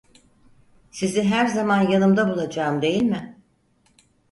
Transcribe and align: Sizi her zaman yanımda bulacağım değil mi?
Sizi 0.91 1.23
her 1.23 1.45
zaman 1.45 1.89
yanımda 1.91 2.29
bulacağım 2.29 2.81
değil 2.81 3.03
mi? 3.03 3.41